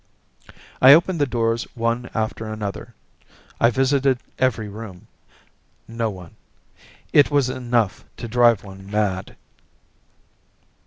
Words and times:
I 0.81 0.93
opened 0.93 1.21
the 1.21 1.27
doors 1.27 1.65
one 1.75 2.09
after 2.15 2.47
another. 2.47 2.95
I 3.59 3.69
visited 3.69 4.17
every 4.39 4.67
room. 4.67 5.05
No 5.87 6.09
one. 6.09 6.37
It 7.13 7.29
was 7.29 7.49
enough 7.51 8.03
to 8.17 8.27
drive 8.27 8.63
one 8.63 8.89
mad. 8.89 9.35